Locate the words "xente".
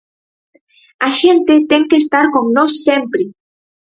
1.19-1.53